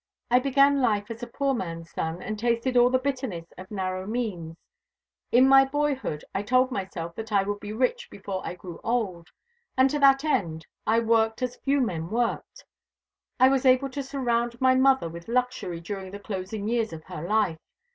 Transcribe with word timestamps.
I 0.31 0.39
began 0.39 0.81
life 0.81 1.11
as 1.11 1.21
a 1.21 1.27
poor 1.27 1.53
man's 1.53 1.91
son, 1.91 2.23
and 2.23 2.39
tasted 2.39 2.75
all 2.75 2.89
the 2.89 2.97
bitterness 2.97 3.45
of 3.55 3.69
narrow 3.69 4.07
means. 4.07 4.57
In 5.31 5.47
my 5.47 5.63
boyhood 5.63 6.25
I 6.33 6.41
told 6.41 6.71
myself 6.71 7.13
that 7.13 7.31
I 7.31 7.43
would 7.43 7.59
be 7.59 7.71
rich 7.71 8.07
before 8.09 8.41
I 8.43 8.55
grew 8.55 8.79
old, 8.83 9.27
and 9.77 9.91
to 9.91 9.99
that 9.99 10.23
end 10.25 10.65
I 10.87 10.97
worked 11.01 11.43
as 11.43 11.57
few 11.57 11.79
men 11.81 12.09
work. 12.09 12.47
I 13.39 13.47
was 13.49 13.63
able 13.63 13.91
to 13.91 14.01
surround 14.01 14.59
my 14.59 14.73
mother 14.73 15.07
with 15.07 15.27
luxury 15.27 15.79
during 15.79 16.09
the 16.09 16.19
closing 16.19 16.67
years 16.67 16.93
of 16.93 17.03
her 17.03 17.21
life. 17.21 17.59